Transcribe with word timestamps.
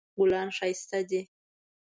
ګلان 0.17 0.49
ښایسته 0.57 0.99
دي 1.09 1.21